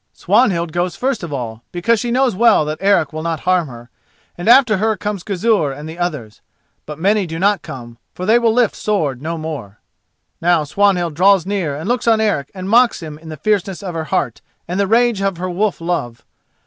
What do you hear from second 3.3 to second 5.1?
harm her, and after her